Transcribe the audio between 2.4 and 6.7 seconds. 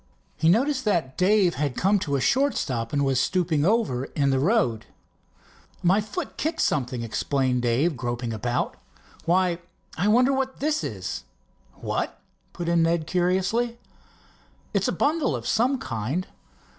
stop and was stooping over in the road. "My foot kicked